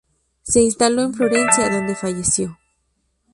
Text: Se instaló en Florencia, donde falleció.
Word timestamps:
Se 0.41 0.63
instaló 0.63 1.03
en 1.03 1.13
Florencia, 1.13 1.69
donde 1.69 1.93
falleció. 1.93 2.57